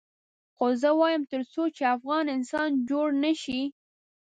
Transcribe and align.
خو 0.55 0.65
زه 0.81 0.89
وایم 0.99 1.23
تر 1.31 1.41
څو 1.53 1.61
چې 1.75 1.83
افغان 1.95 2.25
انسان 2.37 2.69
جوړ 2.89 3.07
نه 3.23 3.31
شي. 3.41 3.61